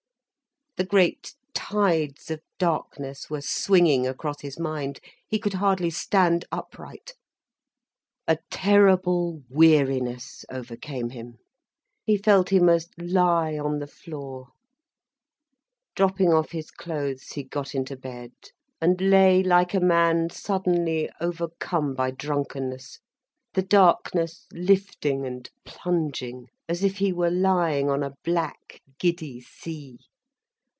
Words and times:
The 0.77 0.85
great 0.87 1.35
tides 1.53 2.31
of 2.31 2.41
darkness 2.57 3.29
were 3.29 3.41
swinging 3.41 4.07
across 4.07 4.39
his 4.39 4.57
mind, 4.57 4.99
he 5.27 5.37
could 5.37 5.55
hardly 5.55 5.89
stand 5.89 6.45
upright. 6.51 7.13
A 8.25 8.37
terrible 8.49 9.43
weariness 9.49 10.45
overcame 10.49 11.09
him, 11.09 11.39
he 12.05 12.17
felt 12.17 12.49
he 12.49 12.59
must 12.59 12.97
lie 12.99 13.59
on 13.59 13.79
the 13.79 13.85
floor. 13.85 14.53
Dropping 15.93 16.31
off 16.33 16.51
his 16.51 16.71
clothes, 16.71 17.33
he 17.33 17.43
got 17.43 17.75
into 17.75 17.97
bed, 17.97 18.31
and 18.79 18.99
lay 19.01 19.43
like 19.43 19.73
a 19.73 19.81
man 19.81 20.29
suddenly 20.29 21.09
overcome 21.19 21.93
by 21.93 22.11
drunkenness, 22.11 22.97
the 23.53 23.61
darkness 23.61 24.47
lifting 24.53 25.25
and 25.27 25.49
plunging 25.65 26.47
as 26.69 26.81
if 26.81 26.97
he 26.99 27.11
were 27.11 27.29
lying 27.29 27.87
upon 27.89 28.03
a 28.03 28.13
black, 28.23 28.81
giddy 28.97 29.41
sea. 29.41 29.99